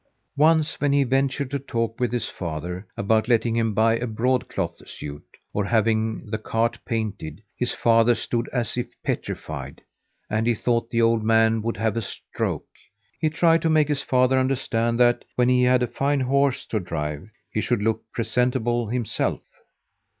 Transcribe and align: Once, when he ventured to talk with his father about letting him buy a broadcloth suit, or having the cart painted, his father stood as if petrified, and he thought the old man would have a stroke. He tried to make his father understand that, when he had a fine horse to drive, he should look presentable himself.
Once, 0.39 0.81
when 0.81 0.91
he 0.91 1.03
ventured 1.03 1.51
to 1.51 1.59
talk 1.59 1.99
with 1.99 2.11
his 2.11 2.27
father 2.27 2.87
about 2.97 3.27
letting 3.27 3.55
him 3.55 3.71
buy 3.71 3.95
a 3.97 4.07
broadcloth 4.07 4.89
suit, 4.89 5.21
or 5.53 5.65
having 5.65 6.25
the 6.31 6.39
cart 6.39 6.79
painted, 6.87 7.43
his 7.55 7.75
father 7.75 8.15
stood 8.15 8.49
as 8.51 8.77
if 8.77 8.87
petrified, 9.03 9.83
and 10.27 10.47
he 10.47 10.55
thought 10.55 10.89
the 10.89 11.03
old 11.03 11.23
man 11.23 11.61
would 11.61 11.77
have 11.77 11.95
a 11.95 12.01
stroke. 12.01 12.65
He 13.19 13.29
tried 13.29 13.61
to 13.61 13.69
make 13.69 13.89
his 13.89 14.01
father 14.01 14.39
understand 14.39 14.99
that, 14.99 15.23
when 15.35 15.49
he 15.49 15.61
had 15.61 15.83
a 15.83 15.87
fine 15.87 16.21
horse 16.21 16.65
to 16.65 16.79
drive, 16.79 17.29
he 17.53 17.61
should 17.61 17.83
look 17.83 18.01
presentable 18.11 18.87
himself. 18.87 19.41